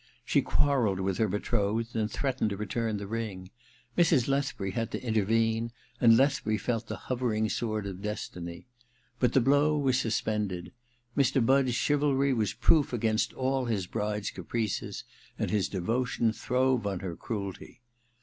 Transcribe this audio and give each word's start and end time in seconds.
She 0.25 0.41
quarrelled 0.41 0.99
with 0.99 1.19
her 1.19 1.27
betrothed 1.27 1.95
and 1.95 2.09
threatened 2.09 2.49
to 2.49 2.57
return 2.57 2.97
the 2.97 3.05
ring. 3.05 3.51
Mrs. 3.95 4.27
Lethbury 4.27 4.71
had 4.71 4.89
to 4.93 5.03
intervene, 5.03 5.71
and 5.99 6.17
Lethbury 6.17 6.57
felt 6.57 6.87
the 6.87 6.95
hovering 6.95 7.49
sword 7.49 7.85
of 7.85 8.01
destiny. 8.01 8.65
But 9.19 9.33
the 9.33 9.41
blow 9.41 9.77
was 9.77 9.99
suspended. 9.99 10.71
Mr. 11.15 11.45
Budd's 11.45 11.75
chivalry 11.75 12.33
was 12.33 12.53
proof 12.53 12.93
against 12.93 13.33
all 13.33 13.65
his 13.65 13.85
bride's 13.85 14.31
caprices 14.31 15.03
and 15.37 15.51
his 15.51 15.69
devotion 15.69 16.33
throve 16.33 16.87
on 16.87 17.01
her 17.01 17.15
cruelty. 17.15 17.81